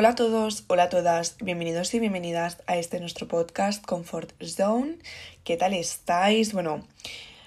Hola 0.00 0.10
a 0.10 0.14
todos, 0.14 0.62
hola 0.68 0.84
a 0.84 0.88
todas, 0.90 1.36
bienvenidos 1.38 1.92
y 1.92 1.98
bienvenidas 1.98 2.58
a 2.68 2.76
este 2.76 3.00
nuestro 3.00 3.26
podcast 3.26 3.84
Comfort 3.84 4.32
Zone. 4.40 4.98
¿Qué 5.42 5.56
tal 5.56 5.74
estáis? 5.74 6.52
Bueno, 6.52 6.86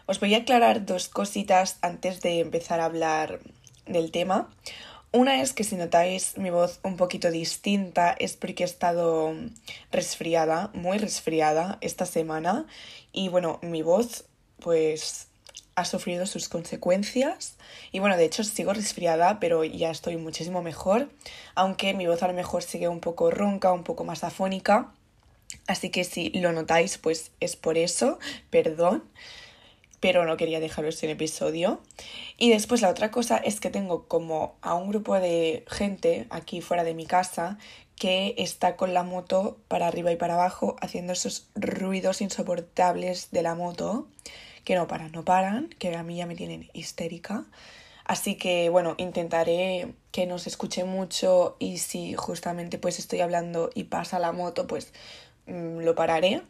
os 0.06 0.20
voy 0.20 0.34
a 0.34 0.40
aclarar 0.40 0.86
dos 0.86 1.08
cositas 1.08 1.78
antes 1.82 2.20
de 2.20 2.42
empezar 2.42 2.82
a 2.82 2.86
hablar 2.88 3.40
del 3.86 4.12
tema. 4.12 4.54
Una 5.14 5.42
es 5.42 5.54
que 5.54 5.64
si 5.64 5.78
notáis 5.78 6.37
mi 6.37 6.50
voz 6.50 6.82
un 6.83 6.97
poquito 6.97 7.32
distinta 7.32 8.14
es 8.19 8.36
porque 8.36 8.63
he 8.63 8.65
estado 8.65 9.33
resfriada, 9.90 10.72
muy 10.74 10.97
resfriada 10.97 11.78
esta 11.79 12.06
semana 12.06 12.65
y 13.13 13.29
bueno, 13.29 13.60
mi 13.62 13.81
voz 13.81 14.26
pues 14.60 15.29
ha 15.76 15.85
sufrido 15.85 16.26
sus 16.26 16.49
consecuencias. 16.49 17.58
Y 17.91 17.99
bueno, 17.99 18.17
de 18.17 18.26
hecho 18.26 18.44
sigo 18.44 18.73
resfriada, 18.73 19.40
pero 19.40 19.64
ya 19.64 19.91
estoy 19.91 20.18
muchísimo 20.18 20.62
mejor, 20.62 21.09
aunque 21.55 21.94
mi 21.94 22.08
voz 22.08 22.23
a 22.23 22.27
lo 22.27 22.34
mejor 22.34 22.63
sigue 22.63 22.88
un 22.88 23.00
poco 23.00 23.32
ronca, 23.32 23.72
un 23.72 23.84
poco 23.84 24.04
más 24.04 24.23
afónica. 24.23 24.91
Así 25.68 25.90
que 25.90 26.04
si 26.04 26.30
lo 26.30 26.52
notáis, 26.52 26.98
pues 26.98 27.32
es 27.40 27.55
por 27.55 27.77
eso, 27.77 28.20
perdón, 28.49 29.04
pero 29.99 30.26
no 30.26 30.38
quería 30.38 30.60
dejaros 30.60 30.96
sin 30.96 31.10
episodio. 31.10 31.82
Y 32.38 32.49
después 32.49 32.82
la 32.82 32.90
otra 32.90 33.12
cosa 33.12 33.38
es 33.38 33.60
que 33.60 33.70
tengo 33.70 34.08
como 34.08 34.55
a 34.62 34.74
un 34.74 34.90
grupo 34.90 35.20
de 35.20 35.66
gente 35.70 36.27
aquí 36.30 36.62
fuera 36.62 36.84
de 36.84 36.94
mi 36.94 37.05
casa 37.05 37.58
que 37.96 38.34
está 38.38 38.77
con 38.77 38.96
la 38.96 39.04
moto 39.04 39.60
para 39.68 39.85
arriba 39.85 40.12
y 40.12 40.16
para 40.16 40.34
abajo 40.34 40.76
haciendo 40.82 41.13
esos 41.13 41.48
ruidos 41.54 42.22
insoportables 42.22 43.30
de 43.30 43.44
la 43.44 43.54
moto 43.54 44.08
que 44.64 44.76
no 44.76 44.88
paran, 44.88 45.12
no 45.12 45.24
paran, 45.24 45.70
que 45.80 45.96
a 45.96 46.04
mí 46.04 46.18
ya 46.18 46.26
me 46.26 46.36
tienen 46.36 46.70
histérica. 46.74 47.46
Así 48.06 48.36
que 48.36 48.70
bueno, 48.70 48.96
intentaré 48.98 49.94
que 50.12 50.26
no 50.26 50.40
se 50.40 50.50
escuche 50.50 50.84
mucho 50.84 51.55
y 51.60 51.77
si 51.77 52.13
justamente 52.16 52.77
pues 52.77 53.00
estoy 53.00 53.22
hablando 53.22 53.70
y 53.74 53.85
pasa 53.85 54.20
la 54.20 54.32
moto, 54.32 54.68
pues 54.68 54.91
mm, 55.48 55.80
lo 55.80 55.96
pararé 55.96 56.41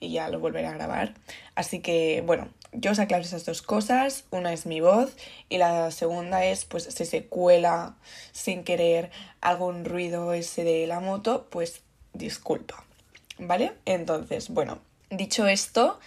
y 0.00 0.12
ya 0.12 0.28
lo 0.28 0.38
volveré 0.38 0.68
a 0.68 0.74
grabar. 0.74 1.14
Así 1.54 1.80
que 1.80 2.22
bueno, 2.24 2.48
yo 2.72 2.92
os 2.92 2.98
aclaro 2.98 3.24
esas 3.24 3.44
dos 3.44 3.62
cosas. 3.62 4.24
Una 4.30 4.52
es 4.52 4.66
mi 4.66 4.80
voz 4.80 5.16
y 5.48 5.58
la 5.58 5.90
segunda 5.90 6.44
es 6.44 6.64
pues 6.64 6.84
si 6.84 7.04
se 7.04 7.24
cuela 7.24 7.96
sin 8.32 8.62
querer 8.64 9.10
algún 9.40 9.84
ruido 9.84 10.32
ese 10.34 10.64
de 10.64 10.86
la 10.86 11.00
moto, 11.00 11.48
pues 11.50 11.82
disculpa. 12.12 12.84
¿Vale? 13.38 13.72
Entonces, 13.84 14.48
bueno, 14.48 14.78
dicho 15.10 15.46
esto, 15.46 16.00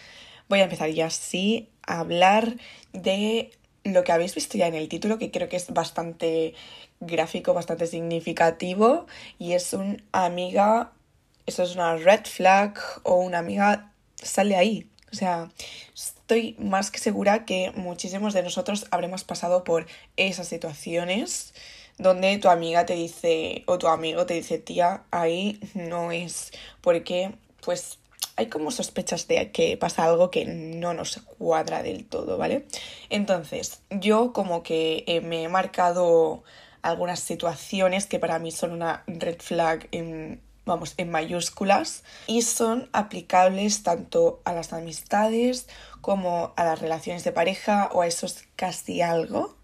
voy 0.52 0.59
a 0.59 0.66
empezar 0.66 0.89
ya 0.89 1.05
así 1.05 1.69
a 1.88 2.02
hablar 2.02 2.57
de 2.91 3.52
lo 3.85 4.03
que 4.03 4.11
habéis 4.11 4.35
visto 4.35 4.57
ya 4.57 4.67
en 4.67 4.75
el 4.75 4.89
título, 4.89 5.17
que 5.17 5.31
creo 5.31 5.47
que 5.47 5.55
es 5.55 5.73
bastante 5.73 6.53
gráfico, 6.99 7.53
bastante 7.53 7.88
significativo, 7.88 9.07
y 9.39 9.53
es 9.53 9.72
un 9.72 10.03
amiga, 10.11 10.91
eso 11.45 11.63
es 11.63 11.73
una 11.75 11.95
red 11.95 12.25
flag 12.25 12.77
o 13.03 13.16
una 13.16 13.39
amiga 13.39 13.94
sale 14.16 14.57
ahí. 14.57 14.88
O 15.13 15.16
sea, 15.16 15.49
estoy 15.95 16.57
más 16.59 16.91
que 16.91 16.99
segura 16.99 17.45
que 17.45 17.72
muchísimos 17.75 18.33
de 18.33 18.44
nosotros 18.44 18.88
habremos 18.91 19.23
pasado 19.23 19.63
por 19.63 19.88
esas 20.17 20.49
situaciones 20.49 21.53
donde 21.97 22.38
tu 22.39 22.49
amiga 22.49 22.85
te 22.85 22.95
dice 22.95 23.63
o 23.67 23.77
tu 23.77 23.88
amigo 23.88 24.25
te 24.25 24.33
dice, 24.33 24.57
tía, 24.57 25.03
ahí 25.11 25.61
no 25.75 26.11
es 26.11 26.52
porque 26.81 27.35
pues 27.61 27.99
hay 28.35 28.47
como 28.47 28.71
sospechas 28.71 29.27
de 29.27 29.51
que 29.51 29.77
pasa 29.77 30.05
algo 30.05 30.31
que 30.31 30.45
no 30.45 30.93
nos 30.93 31.17
cuadra 31.37 31.83
del 31.83 32.05
todo, 32.05 32.38
¿vale? 32.38 32.65
Entonces, 33.09 33.81
yo 33.89 34.33
como 34.33 34.63
que 34.63 35.03
eh, 35.07 35.21
me 35.21 35.43
he 35.43 35.49
marcado 35.49 36.43
algunas 36.81 37.19
situaciones 37.19 38.05
que 38.07 38.19
para 38.19 38.39
mí 38.39 38.51
son 38.51 38.71
una 38.71 39.03
red 39.07 39.39
flag 39.39 39.88
en, 39.91 40.41
vamos, 40.65 40.93
en 40.97 41.11
mayúsculas 41.11 42.03
y 42.28 42.41
son 42.41 42.89
aplicables 42.94 43.83
tanto 43.83 44.41
a 44.45 44.53
las 44.53 44.73
amistades 44.73 45.67
como 46.01 46.53
a 46.56 46.63
las 46.63 46.79
relaciones 46.79 47.23
de 47.23 47.31
pareja 47.31 47.89
o 47.94 48.01
a 48.01 48.07
esos 48.07 48.44
casi 48.56 49.01
algo 49.01 49.56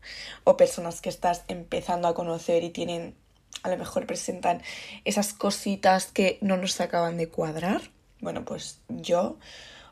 o 0.44 0.58
personas 0.58 1.02
que 1.02 1.10
estás 1.10 1.44
empezando 1.48 2.08
a 2.08 2.14
conocer 2.14 2.64
y 2.64 2.70
tienen 2.70 3.16
a 3.64 3.70
lo 3.70 3.78
mejor 3.78 4.06
presentan 4.06 4.62
esas 5.04 5.34
cositas 5.34 6.08
que 6.08 6.38
no 6.42 6.58
nos 6.58 6.80
acaban 6.80 7.18
de 7.18 7.28
cuadrar. 7.28 7.82
Bueno, 8.20 8.46
pues 8.46 8.82
yo 8.90 9.38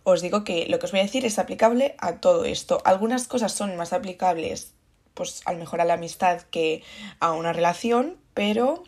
os 0.03 0.21
digo 0.21 0.43
que 0.43 0.67
lo 0.67 0.79
que 0.79 0.85
os 0.85 0.91
voy 0.91 1.01
a 1.01 1.03
decir 1.03 1.25
es 1.25 1.39
aplicable 1.39 1.95
a 1.99 2.17
todo 2.17 2.45
esto. 2.45 2.81
Algunas 2.85 3.27
cosas 3.27 3.51
son 3.51 3.75
más 3.75 3.93
aplicables, 3.93 4.73
pues 5.13 5.41
a 5.45 5.53
lo 5.53 5.59
mejor 5.59 5.81
a 5.81 5.85
la 5.85 5.95
amistad 5.95 6.41
que 6.43 6.83
a 7.19 7.31
una 7.31 7.53
relación, 7.53 8.17
pero 8.33 8.83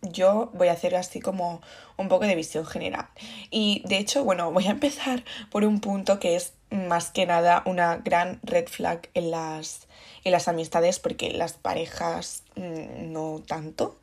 yo 0.00 0.50
voy 0.54 0.68
a 0.68 0.72
hacer 0.72 0.94
así 0.94 1.20
como 1.20 1.60
un 1.96 2.08
poco 2.08 2.26
de 2.26 2.34
visión 2.34 2.66
general. 2.66 3.08
Y 3.50 3.82
de 3.86 3.98
hecho, 3.98 4.24
bueno, 4.24 4.52
voy 4.52 4.66
a 4.66 4.70
empezar 4.70 5.24
por 5.50 5.64
un 5.64 5.80
punto 5.80 6.18
que 6.18 6.36
es 6.36 6.54
más 6.70 7.10
que 7.10 7.26
nada 7.26 7.62
una 7.66 7.96
gran 7.96 8.40
red 8.42 8.66
flag 8.66 9.08
en 9.14 9.30
las, 9.30 9.86
en 10.24 10.32
las 10.32 10.48
amistades, 10.48 10.98
porque 10.98 11.32
las 11.32 11.54
parejas 11.54 12.42
mm, 12.56 13.12
no 13.12 13.42
tanto. 13.46 13.96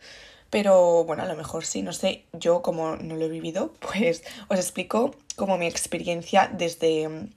Pero 0.52 1.06
bueno, 1.06 1.24
a 1.24 1.26
lo 1.26 1.36
mejor 1.36 1.66
sí, 1.66 1.82
no 1.82 1.94
sé, 1.94 2.26
yo 2.34 2.62
como 2.62 2.98
no 2.98 3.16
lo 3.16 3.26
he 3.26 3.30
vivido, 3.30 3.74
pues 3.80 4.24
os 4.50 4.60
explico 4.60 5.16
como 5.36 5.58
mi 5.58 5.66
experiencia 5.66 6.52
desde 6.54 7.10
mm, 7.10 7.30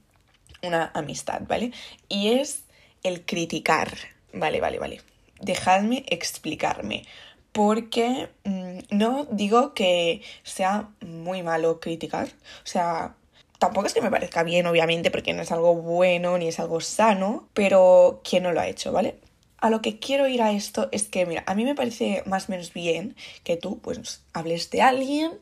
una 0.65 0.91
amistad, 0.95 1.43
¿vale? 1.49 1.73
Y 2.09 2.33
es 2.33 2.65
el 3.03 3.25
criticar, 3.25 3.97
vale, 4.33 4.61
vale, 4.61 4.79
vale. 4.79 5.01
Dejadme 5.41 6.05
explicarme, 6.09 7.05
porque 7.53 8.29
mm, 8.45 8.79
no 8.91 9.27
digo 9.31 9.75
que 9.75 10.23
sea 10.43 10.91
muy 11.01 11.45
malo 11.45 11.79
criticar, 11.79 12.27
o 12.29 12.67
sea, 12.67 13.15
tampoco 13.61 13.87
es 13.87 13.95
que 13.95 14.03
me 14.03 14.11
parezca 14.11 14.43
bien, 14.43 14.67
obviamente, 14.67 15.13
porque 15.13 15.35
no 15.35 15.43
es 15.43 15.53
algo 15.53 15.77
bueno 15.77 16.37
ni 16.37 16.49
es 16.49 16.59
algo 16.59 16.81
sano, 16.81 17.49
pero 17.55 18.23
¿quién 18.29 18.43
no 18.43 18.53
lo 18.53 18.61
ha 18.61 18.67
hecho, 18.67 18.91
¿vale? 18.93 19.21
A 19.65 19.71
lo 19.71 19.81
que 19.81 19.99
quiero 19.99 20.29
ir 20.29 20.43
a 20.43 20.53
esto 20.53 20.91
es 20.93 21.05
que, 21.05 21.25
mira, 21.25 21.43
a 21.47 21.55
mí 21.55 21.65
me 21.65 21.75
parece 21.75 22.23
más 22.27 22.51
o 22.51 22.53
menos 22.53 22.75
bien 22.75 23.17
que 23.45 23.57
tú, 23.57 23.81
pues, 23.81 24.23
hables 24.35 24.69
de 24.69 24.83
alguien 24.83 25.33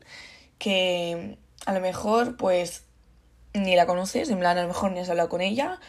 que 0.59 1.37
a 1.65 1.73
lo 1.73 1.81
mejor, 1.81 2.37
pues, 2.37 2.85
ni 3.53 3.75
la 3.75 3.85
conoces, 3.85 4.29
en 4.29 4.39
plan, 4.39 4.57
a 4.57 4.61
lo 4.61 4.69
mejor 4.69 4.93
ni 4.93 5.01
has 5.01 5.09
hablado 5.09 5.27
con 5.27 5.41
ella, 5.41 5.81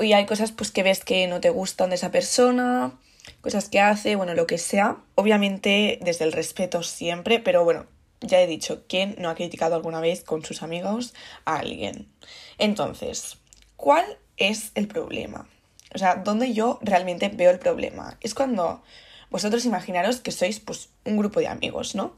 y 0.00 0.14
hay 0.14 0.24
cosas, 0.24 0.50
pues, 0.50 0.70
que 0.70 0.82
ves 0.82 1.04
que 1.04 1.26
no 1.26 1.42
te 1.42 1.50
gustan 1.50 1.90
de 1.90 1.96
esa 1.96 2.10
persona, 2.10 2.98
cosas 3.42 3.68
que 3.68 3.80
hace, 3.80 4.16
bueno, 4.16 4.32
lo 4.32 4.46
que 4.46 4.56
sea. 4.56 4.96
Obviamente, 5.14 5.98
desde 6.00 6.24
el 6.24 6.32
respeto 6.32 6.82
siempre, 6.82 7.38
pero 7.38 7.64
bueno, 7.64 7.84
ya 8.22 8.40
he 8.40 8.46
dicho, 8.46 8.86
¿quién 8.88 9.14
no 9.18 9.28
ha 9.28 9.34
criticado 9.34 9.76
alguna 9.76 10.00
vez 10.00 10.24
con 10.24 10.42
sus 10.42 10.62
amigos 10.62 11.12
a 11.44 11.58
alguien? 11.58 12.08
Entonces, 12.56 13.36
¿cuál 13.76 14.06
es 14.38 14.72
el 14.74 14.88
problema? 14.88 15.46
O 15.94 15.98
sea, 15.98 16.16
donde 16.16 16.52
yo 16.52 16.78
realmente 16.82 17.28
veo 17.28 17.50
el 17.50 17.58
problema 17.58 18.18
es 18.20 18.34
cuando 18.34 18.82
vosotros 19.30 19.64
imaginaros 19.64 20.20
que 20.20 20.32
sois 20.32 20.60
pues 20.60 20.88
un 21.04 21.16
grupo 21.16 21.40
de 21.40 21.48
amigos, 21.48 21.94
¿no? 21.94 22.16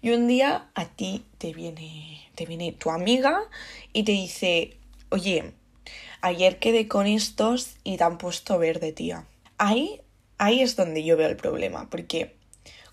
Y 0.00 0.10
un 0.10 0.26
día 0.26 0.68
a 0.74 0.86
ti 0.86 1.24
te 1.38 1.52
viene, 1.52 2.28
te 2.34 2.46
viene 2.46 2.72
tu 2.72 2.90
amiga 2.90 3.40
y 3.92 4.04
te 4.04 4.12
dice, 4.12 4.76
oye, 5.10 5.52
ayer 6.20 6.58
quedé 6.58 6.88
con 6.88 7.06
estos 7.06 7.76
y 7.84 7.96
te 7.96 8.04
han 8.04 8.18
puesto 8.18 8.58
verde, 8.58 8.92
tía. 8.92 9.26
Ahí, 9.58 10.00
ahí 10.38 10.62
es 10.62 10.76
donde 10.76 11.04
yo 11.04 11.16
veo 11.16 11.28
el 11.28 11.36
problema, 11.36 11.88
porque 11.90 12.36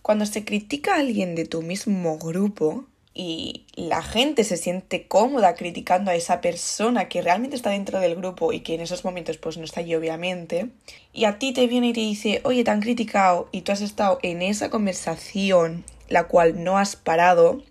cuando 0.01 0.25
se 0.25 0.43
critica 0.43 0.95
a 0.95 0.99
alguien 0.99 1.35
de 1.35 1.45
tu 1.45 1.61
mismo 1.61 2.17
grupo, 2.17 2.85
y 3.13 3.65
la 3.75 4.01
gente 4.01 4.43
se 4.43 4.57
siente 4.57 5.07
cómoda 5.07 5.55
criticando 5.55 6.09
a 6.09 6.15
esa 6.15 6.41
persona 6.41 7.09
que 7.09 7.21
realmente 7.21 7.55
está 7.55 7.69
dentro 7.69 7.99
del 7.99 8.15
grupo 8.15 8.53
y 8.53 8.61
que 8.61 8.73
en 8.73 8.81
esos 8.81 9.05
momentos 9.05 9.37
pues 9.37 9.57
no 9.57 9.63
está 9.63 9.81
allí 9.81 9.93
obviamente, 9.95 10.69
y 11.13 11.25
a 11.25 11.37
ti 11.37 11.53
te 11.53 11.67
viene 11.67 11.89
y 11.89 11.93
te 11.93 11.99
dice, 11.99 12.41
oye, 12.43 12.63
te 12.63 12.71
han 12.71 12.81
criticado 12.81 13.49
y 13.51 13.61
tú 13.61 13.71
has 13.71 13.81
estado 13.81 14.19
en 14.23 14.41
esa 14.41 14.69
conversación 14.69 15.83
la 16.09 16.27
cual 16.27 16.63
no 16.63 16.77
has 16.77 16.95
parado, 16.95 17.63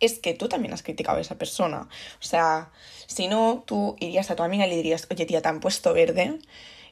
es 0.00 0.18
que 0.18 0.34
tú 0.34 0.48
también 0.48 0.74
has 0.74 0.82
criticado 0.82 1.18
a 1.18 1.20
esa 1.20 1.36
persona. 1.36 1.88
O 2.20 2.24
sea, 2.24 2.70
si 3.06 3.28
no, 3.28 3.62
tú 3.66 3.96
irías 4.00 4.30
a 4.30 4.36
tu 4.36 4.42
amiga 4.42 4.66
y 4.66 4.70
le 4.70 4.76
dirías, 4.76 5.06
oye, 5.10 5.26
tía, 5.26 5.42
te 5.42 5.48
han 5.48 5.60
puesto 5.60 5.92
verde, 5.92 6.38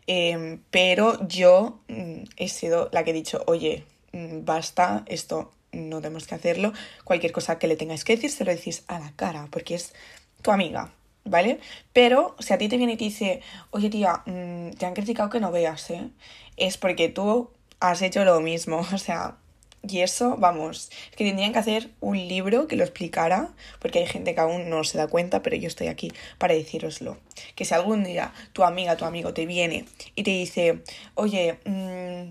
em, 0.07 0.63
pero 0.71 1.27
yo 1.27 1.81
mm, 1.89 2.23
he 2.37 2.49
sido 2.49 2.89
la 2.93 3.05
que 3.05 3.11
he 3.11 3.15
dicho, 3.15 3.43
oye, 3.47 3.85
mm, 4.13 4.45
basta, 4.45 5.05
esto 5.07 5.51
no 5.73 6.01
tenemos 6.01 6.27
que 6.27 6.35
hacerlo. 6.35 6.73
Cualquier 7.05 7.33
cosa 7.33 7.59
que 7.59 7.67
le 7.67 7.77
tengáis 7.77 8.05
que 8.05 8.17
decir, 8.17 8.31
se 8.31 8.45
lo 8.45 8.51
decís 8.51 8.85
a 8.89 8.99
la 8.99 9.13
cara, 9.13 9.49
porque 9.51 9.75
es 9.75 9.95
tu 10.43 10.51
amiga, 10.51 10.93
¿vale? 11.25 11.61
Pero 11.93 12.37
si 12.39 12.53
a 12.53 12.59
ti 12.59 12.69
te 12.69 12.77
viene 12.77 12.95
y 12.95 12.97
te 12.97 13.05
dice, 13.05 13.43
oye 13.71 13.91
tía, 13.91 14.23
mm, 14.27 14.73
te 14.73 14.87
han 14.87 14.95
criticado 14.95 15.31
que 15.31 15.41
no 15.41 15.53
veas, 15.53 15.91
¿eh? 15.91 16.09
Es 16.57 16.77
porque 16.79 17.09
tú 17.09 17.51
has 17.81 18.03
hecho 18.03 18.25
lo 18.25 18.41
mismo, 18.41 18.79
o 18.93 18.99
sea, 18.99 19.37
y 19.89 20.01
eso, 20.01 20.37
vamos, 20.37 20.91
es 21.11 21.17
que 21.17 21.25
tendrían 21.25 21.53
que 21.55 21.59
hacer 21.59 21.91
un 22.01 22.17
libro 22.17 22.67
que 22.67 22.77
lo 22.77 22.85
explicara, 22.85 23.55
porque 23.79 24.01
hay 24.01 24.07
gente 24.07 24.35
que 24.35 24.41
aún 24.41 24.69
no 24.69 24.85
se 24.85 24.99
da 24.99 25.07
cuenta, 25.07 25.43
pero 25.43 25.57
yo 25.57 25.69
estoy 25.69 25.87
aquí 25.87 26.13
para 26.37 26.53
decíroslo. 26.53 27.17
Que 27.55 27.65
si 27.65 27.73
algún 27.73 28.05
día 28.05 28.35
tu 28.53 28.63
amiga, 28.63 28.97
tu 28.97 29.07
amigo 29.07 29.33
te 29.33 29.47
viene 29.47 29.87
y 30.15 30.23
te 30.23 30.33
dice, 30.33 30.83
oye, 31.15 31.59
mmm, 31.65 32.29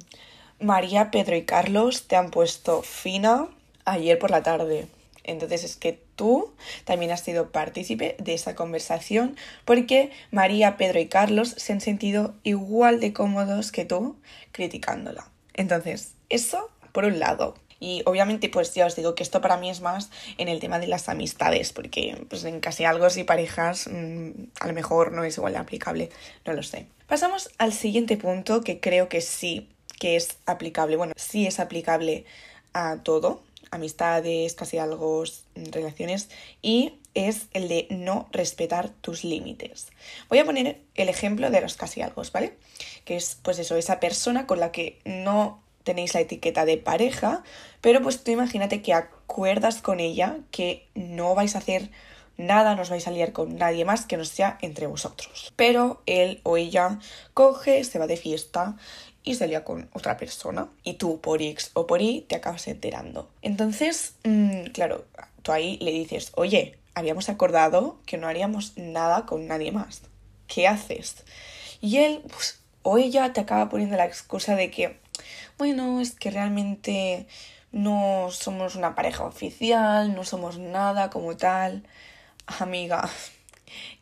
María, 0.60 1.12
Pedro 1.12 1.36
y 1.36 1.44
Carlos 1.44 2.08
te 2.08 2.16
han 2.16 2.32
puesto 2.32 2.82
fina 2.82 3.48
ayer 3.86 4.20
por 4.20 4.32
la 4.32 4.44
tarde. 4.44 4.88
Entonces 5.24 5.64
es 5.64 5.76
que 5.76 6.02
tú 6.16 6.54
también 6.86 7.12
has 7.12 7.22
sido 7.22 7.52
partícipe 7.52 8.16
de 8.20 8.34
esa 8.34 8.56
conversación 8.56 9.38
porque 9.64 10.12
María, 10.32 10.76
Pedro 10.76 11.00
y 11.00 11.08
Carlos 11.08 11.54
se 11.58 11.74
han 11.74 11.82
sentido 11.82 12.34
igual 12.44 13.00
de 13.00 13.14
cómodos 13.14 13.72
que 13.72 13.86
tú 13.86 14.18
criticándola. 14.52 15.30
Entonces, 15.54 16.14
eso 16.30 16.70
por 16.92 17.06
un 17.06 17.20
lado. 17.20 17.56
Y 17.80 18.02
obviamente, 18.06 18.50
pues 18.50 18.74
ya 18.74 18.86
os 18.86 18.96
digo 18.96 19.16
que 19.16 19.24
esto 19.24 19.40
para 19.40 19.56
mí 19.56 19.70
es 19.70 19.80
más 19.80 20.10
en 20.38 20.50
el 20.50 20.60
tema 20.60 20.80
de 20.80 20.88
las 20.88 21.08
amistades, 21.08 21.72
porque 21.72 22.26
pues 22.28 22.44
en 22.44 22.60
casi 22.60 22.84
algo 22.84 23.08
y 23.16 23.24
parejas 23.24 23.88
mm, 23.90 24.30
a 24.60 24.68
lo 24.68 24.74
mejor 24.74 25.14
no 25.14 25.24
es 25.24 25.38
igual 25.38 25.54
de 25.54 25.60
aplicable, 25.60 26.10
no 26.46 26.54
lo 26.54 26.64
sé. 26.64 26.88
Pasamos 27.08 27.50
al 27.58 27.72
siguiente 27.72 28.18
punto 28.18 28.62
que 28.62 28.82
creo 28.82 29.08
que 29.08 29.22
sí 29.22 29.70
que 30.00 30.16
es 30.16 30.38
aplicable, 30.46 30.96
bueno, 30.96 31.14
sí 31.16 31.46
es 31.46 31.60
aplicable 31.60 32.26
a 32.74 32.98
todo, 33.04 33.42
amistades, 33.72 34.56
casi 34.56 34.78
algo, 34.78 35.24
relaciones, 35.56 36.30
y 36.62 36.94
es 37.14 37.48
el 37.54 37.68
de 37.68 37.88
no 37.90 38.28
respetar 38.32 38.90
tus 38.90 39.24
límites. 39.24 39.88
Voy 40.30 40.40
a 40.40 40.46
poner 40.46 40.80
el 40.96 41.10
ejemplo 41.10 41.50
de 41.52 41.62
los 41.62 41.76
casi 41.76 42.02
algo, 42.02 42.22
¿vale? 42.34 42.54
Que 43.06 43.16
es 43.16 43.38
pues 43.42 43.60
eso, 43.60 43.76
esa 43.76 44.00
persona 44.00 44.48
con 44.48 44.60
la 44.60 44.72
que 44.72 45.00
no 45.06 45.62
tenéis 45.84 46.14
la 46.14 46.22
etiqueta 46.22 46.66
de 46.66 46.78
pareja, 46.78 47.44
pero 47.82 48.02
pues 48.02 48.24
tú 48.24 48.32
imagínate 48.32 48.82
que 48.82 48.94
acuerdas 48.94 49.82
con 49.82 50.00
ella 50.00 50.38
que 50.52 50.88
no 50.96 51.36
vais 51.36 51.56
a 51.56 51.60
hacer 51.60 51.90
nada, 52.38 52.76
no 52.76 52.84
os 52.84 52.90
vais 52.90 53.08
a 53.08 53.12
liar 53.12 53.34
con 53.34 53.58
nadie 53.58 53.86
más 53.86 54.06
que 54.06 54.18
no 54.18 54.26
sea 54.26 54.58
entre 54.62 54.88
vosotros. 54.88 55.52
Pero 55.56 56.02
él 56.06 56.40
o 56.44 56.58
ella 56.58 57.00
coge, 57.34 57.84
se 57.84 58.00
va 58.00 58.08
de 58.08 58.18
fiesta 58.18 58.78
y 59.30 59.36
se 59.36 59.48
lía 59.48 59.64
con 59.64 59.90
otra 59.94 60.18
persona. 60.18 60.70
Y 60.84 60.94
tú, 60.94 61.22
por 61.22 61.42
X 61.42 61.70
o 61.74 61.86
por 61.86 62.02
Y, 62.02 62.22
te 62.22 62.36
acabas 62.36 62.68
enterando. 62.68 63.30
Entonces, 63.44 64.16
mm, 64.24 64.72
claro, 64.74 65.06
tú 65.44 65.52
ahí 65.52 65.78
le 65.82 65.92
dices, 65.92 66.32
oye, 66.36 66.80
habíamos 66.96 67.30
acordado 67.30 68.00
que 68.08 68.18
no 68.18 68.28
haríamos 68.28 68.76
nada 68.76 69.28
con 69.28 69.48
nadie 69.48 69.72
más. 69.72 70.02
¿Qué 70.48 70.68
haces? 70.68 71.24
Y 71.80 71.98
él, 71.98 72.24
pues, 72.28 72.60
o 72.82 72.98
ella 72.98 73.32
te 73.32 73.42
acaba 73.42 73.70
poniendo 73.70 73.98
la 73.98 74.06
excusa 74.06 74.56
de 74.56 74.72
que, 74.72 75.00
bueno, 75.60 76.02
es 76.02 76.12
que 76.12 76.32
realmente 76.32 77.28
no 77.72 78.30
somos 78.32 78.76
una 78.76 78.96
pareja 78.96 79.26
oficial, 79.26 80.16
no 80.16 80.24
somos 80.24 80.58
nada 80.58 81.12
como 81.12 81.38
tal. 81.38 81.84
Amiga, 82.48 83.08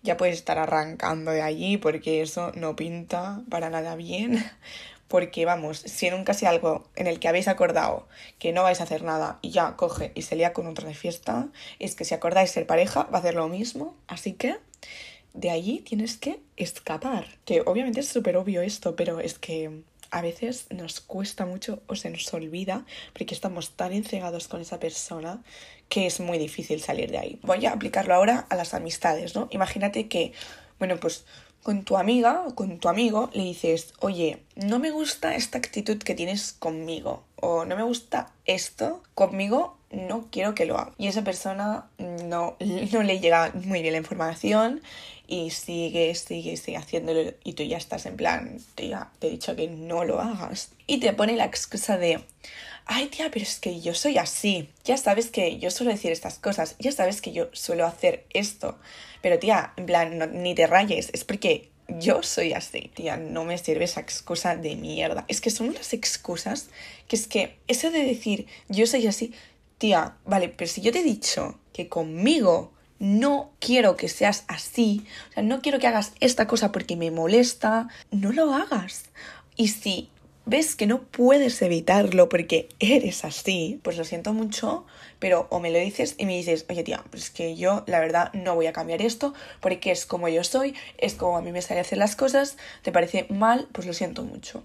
ya 0.04 0.16
puedes 0.16 0.38
estar 0.38 0.58
arrancando 0.58 1.32
de 1.32 1.42
allí 1.42 1.76
porque 1.76 2.22
eso 2.22 2.54
no 2.56 2.78
pinta 2.78 3.42
para 3.50 3.70
nada 3.70 3.98
bien. 3.98 4.42
Porque 5.08 5.46
vamos, 5.46 5.80
si 5.80 6.08
en 6.08 6.14
un 6.14 6.24
casi 6.24 6.46
algo 6.46 6.88
en 6.96 7.08
el 7.08 7.20
que 7.20 7.28
habéis 7.28 7.48
acordado 7.48 8.08
que 8.40 8.52
no 8.52 8.64
vais 8.64 8.82
a 8.82 8.84
hacer 8.84 9.04
nada 9.04 9.40
y 9.42 9.52
ya 9.52 9.76
coge 9.76 10.12
y 10.16 10.24
se 10.24 10.36
lía 10.36 10.54
con 10.54 10.68
otra 10.68 10.88
de 10.88 10.94
fiesta, 10.94 11.48
es 11.80 11.96
que 11.96 12.06
si 12.06 12.14
acordáis 12.14 12.52
ser 12.52 12.68
pareja 12.68 13.04
va 13.04 13.18
a 13.18 13.22
hacer 13.22 13.36
lo 13.36 13.48
mismo. 13.48 13.96
Así 14.08 14.34
que 14.34 14.58
de 15.34 15.52
allí 15.52 15.80
tienes 15.80 16.18
que 16.18 16.40
escapar. 16.58 17.26
Que 17.46 17.62
obviamente 17.66 18.02
es 18.02 18.10
súper 18.10 18.38
obvio 18.38 18.62
esto, 18.62 18.96
pero 18.96 19.20
es 19.20 19.38
que 19.40 19.84
a 20.12 20.22
veces 20.22 20.68
nos 20.70 21.00
cuesta 21.02 21.46
mucho 21.46 21.82
o 21.88 21.96
se 21.96 22.10
nos 22.10 22.34
olvida 22.34 22.86
porque 23.14 23.34
estamos 23.34 23.72
tan 23.72 23.94
encegados 23.94 24.48
con 24.48 24.62
esa 24.62 24.80
persona 24.80 25.44
que 25.90 26.06
es 26.06 26.20
muy 26.20 26.38
difícil 26.38 26.82
salir 26.82 27.12
de 27.12 27.18
ahí. 27.18 27.40
Voy 27.44 27.66
a 27.66 27.74
aplicarlo 27.74 28.14
ahora 28.14 28.46
a 28.50 28.56
las 28.56 28.74
amistades, 28.74 29.36
¿no? 29.36 29.48
Imagínate 29.52 30.08
que, 30.08 30.34
bueno, 30.80 30.98
pues 30.98 31.26
con 31.64 31.84
tu 31.84 31.98
amiga 31.98 32.44
o 32.48 32.56
con 32.56 32.80
tu 32.80 32.90
amigo 32.90 33.30
le 33.34 33.44
dices, 33.44 33.94
oye, 34.00 34.44
no 34.56 34.80
me 34.80 34.92
gusta 34.92 35.36
esta 35.36 35.58
actitud 35.58 35.98
que 35.98 36.16
tienes 36.16 36.54
conmigo 36.54 37.24
o 37.36 37.66
no 37.66 37.76
me 37.76 37.84
gusta 37.84 38.32
esto 38.46 39.04
conmigo, 39.14 39.78
no 39.92 40.28
quiero 40.32 40.56
que 40.56 40.66
lo 40.66 40.78
haga. 40.78 40.94
Y 40.98 41.08
esa 41.08 41.24
persona 41.24 41.88
no, 41.98 42.56
no 42.92 43.04
le 43.04 43.20
llega 43.20 43.52
muy 43.54 43.82
bien 43.82 43.94
la 43.94 44.00
información 44.00 44.82
y 45.28 45.52
sigue, 45.52 46.16
sigue, 46.16 46.58
sigue 46.58 46.78
haciéndolo 46.78 47.34
y 47.44 47.54
tú 47.54 47.64
ya 47.64 47.78
estás 47.78 48.06
en 48.06 48.16
plan, 48.16 48.60
tía, 48.76 49.10
te 49.20 49.28
he 49.28 49.32
dicho 49.32 49.56
que 49.56 49.68
no 49.68 50.06
lo 50.06 50.22
hagas. 50.22 50.72
Y 50.88 51.00
te 51.00 51.14
pone 51.14 51.36
la 51.36 51.46
excusa 51.46 51.98
de, 51.98 52.24
ay 52.88 53.08
tía, 53.08 53.30
pero 53.32 53.44
es 53.44 53.60
que 53.60 53.80
yo 53.82 53.94
soy 53.94 54.18
así, 54.18 54.70
ya 54.84 54.98
sabes 54.98 55.30
que 55.30 55.60
yo 55.60 55.72
suelo 55.72 55.92
decir 55.92 56.12
estas 56.12 56.40
cosas, 56.40 56.76
ya 56.80 56.92
sabes 56.92 57.22
que 57.22 57.32
yo 57.32 57.50
suelo 57.54 57.86
hacer 57.86 58.26
esto, 58.32 58.78
pero 59.22 59.40
tía, 59.40 59.74
en 59.78 59.86
plan, 59.86 60.42
ni 60.42 60.56
te 60.56 60.68
rayes, 60.68 61.10
es 61.14 61.24
porque 61.24 61.70
yo 61.88 62.24
soy 62.24 62.54
así. 62.54 62.92
Tía, 62.94 63.18
no 63.18 63.46
me 63.46 63.58
sirve 63.58 63.86
esa 63.86 64.02
excusa 64.02 64.56
de 64.56 64.76
mierda. 64.76 65.26
Es 65.28 65.42
que 65.42 65.50
son 65.50 65.70
unas 65.70 65.94
excusas 65.94 66.70
que 67.08 67.16
es 67.16 67.28
que 67.28 67.58
eso 67.68 67.92
de 67.92 68.04
decir 68.04 68.48
yo 68.68 68.86
soy 68.88 69.08
así, 69.08 69.34
tía, 69.78 70.16
vale, 70.26 70.50
pero 70.50 70.70
si 70.70 70.82
yo 70.82 70.92
te 70.92 71.00
he 71.00 71.04
dicho 71.04 71.60
que 71.74 71.88
conmigo 71.88 72.74
no 73.00 73.52
quiero 73.60 73.96
que 73.96 74.10
seas 74.10 74.44
así, 74.48 75.06
o 75.30 75.34
sea, 75.34 75.44
no 75.44 75.62
quiero 75.62 75.80
que 75.80 75.88
hagas 75.88 76.14
esta 76.20 76.48
cosa 76.48 76.72
porque 76.72 76.96
me 76.96 77.12
molesta, 77.12 77.88
no 78.12 78.32
lo 78.32 78.54
hagas. 78.54 79.06
Y 79.56 79.70
si 79.70 80.10
ves 80.48 80.78
que 80.78 80.88
no 80.88 81.04
puedes 81.04 81.62
evitarlo 81.62 82.30
porque 82.30 82.70
eres 82.80 83.26
así, 83.26 83.80
pues 83.84 83.98
lo 83.98 84.06
siento 84.06 84.34
mucho, 84.34 84.86
pero 85.20 85.46
o 85.50 85.60
me 85.60 85.72
lo 85.72 85.78
dices 85.78 86.16
y 86.18 86.26
me 86.26 86.38
dices, 86.38 86.66
oye 86.70 86.84
tía, 86.84 87.04
pues 87.10 87.30
que 87.30 87.56
yo 87.58 87.84
la 87.86 88.00
verdad 88.00 88.32
no 88.34 88.56
voy 88.56 88.66
a 88.68 88.74
cambiar 88.74 89.02
esto 89.02 89.34
porque 89.60 89.92
es 89.92 90.06
como 90.06 90.30
yo 90.30 90.44
soy, 90.46 90.74
es 90.98 91.16
como 91.16 91.38
a 91.38 91.42
mí 91.42 91.52
me 91.52 91.62
sale 91.62 91.82
hacer 91.82 91.98
las 91.98 92.16
cosas, 92.16 92.58
te 92.82 92.94
parece 92.94 93.28
mal, 93.30 93.68
pues 93.74 93.86
lo 93.86 93.94
siento 93.94 94.24
mucho. 94.24 94.64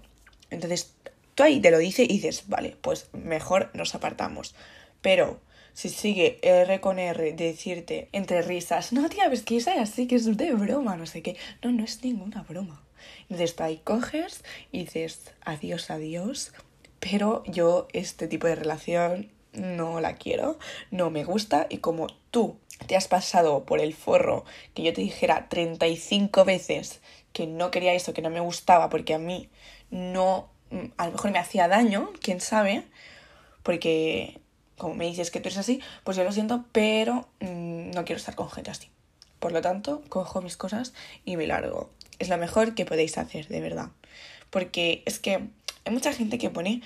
Entonces 0.49 0.93
tú 1.35 1.43
ahí 1.43 1.59
te 1.59 1.69
lo 1.69 1.77
dices 1.77 2.05
y 2.09 2.13
dices, 2.13 2.45
vale, 2.47 2.77
pues 2.81 3.09
mejor 3.11 3.69
nos 3.73 3.93
apartamos. 3.93 4.55
Pero 5.01 5.41
si 5.73 5.89
sigue 5.89 6.39
R 6.43 6.79
con 6.79 6.97
R 6.97 7.33
decirte 7.33 8.07
entre 8.13 8.41
risas, 8.41 8.93
no, 8.93 9.09
tía, 9.09 9.27
ves 9.27 9.43
que 9.43 9.57
es 9.57 9.67
así, 9.67 10.07
que 10.07 10.15
es 10.15 10.37
de 10.37 10.53
broma, 10.53 10.95
no 10.95 11.05
sé 11.05 11.21
qué. 11.21 11.35
No, 11.61 11.71
no 11.71 11.83
es 11.83 12.01
ninguna 12.03 12.43
broma. 12.43 12.81
Entonces 13.23 13.59
ahí 13.59 13.81
coges 13.83 14.43
y 14.71 14.85
dices, 14.85 15.33
adiós, 15.43 15.89
adiós, 15.89 16.53
pero 16.99 17.43
yo 17.45 17.87
este 17.93 18.27
tipo 18.27 18.47
de 18.47 18.55
relación 18.55 19.31
no 19.53 19.99
la 20.01 20.15
quiero, 20.15 20.57
no 20.91 21.09
me 21.09 21.23
gusta 21.23 21.67
y 21.69 21.77
como 21.77 22.07
tú 22.31 22.57
te 22.87 22.95
has 22.95 23.07
pasado 23.07 23.65
por 23.65 23.79
el 23.79 23.93
forro 23.93 24.45
que 24.73 24.83
yo 24.83 24.93
te 24.93 25.01
dijera 25.01 25.47
35 25.49 26.43
veces 26.45 27.01
que 27.33 27.47
no 27.47 27.71
quería 27.71 27.93
eso, 27.93 28.13
que 28.13 28.21
no 28.21 28.29
me 28.29 28.39
gustaba 28.39 28.89
porque 28.89 29.13
a 29.13 29.19
mí 29.19 29.49
no, 29.91 30.49
a 30.97 31.05
lo 31.05 31.11
mejor 31.11 31.31
me 31.31 31.39
hacía 31.39 31.67
daño, 31.67 32.11
quién 32.21 32.41
sabe, 32.41 32.85
porque 33.63 34.39
como 34.77 34.95
me 34.95 35.05
dices 35.05 35.31
que 35.31 35.39
tú 35.39 35.49
eres 35.49 35.59
así, 35.59 35.81
pues 36.03 36.17
yo 36.17 36.23
lo 36.23 36.31
siento, 36.31 36.65
pero 36.71 37.27
mm, 37.39 37.91
no 37.91 38.05
quiero 38.05 38.17
estar 38.17 38.35
con 38.35 38.49
gente 38.49 38.71
así. 38.71 38.89
Por 39.43 39.51
lo 39.51 39.59
tanto, 39.59 40.01
cojo 40.07 40.41
mis 40.41 40.55
cosas 40.55 40.93
y 41.25 41.35
me 41.35 41.47
largo. 41.47 41.89
Es 42.17 42.29
lo 42.29 42.37
mejor 42.37 42.75
que 42.75 42.85
podéis 42.85 43.17
hacer, 43.17 43.49
de 43.49 43.59
verdad. 43.59 43.89
Porque 44.49 45.03
es 45.05 45.19
que 45.19 45.49
hay 45.83 45.91
mucha 45.91 46.13
gente 46.13 46.37
que 46.37 46.49
pone 46.49 46.81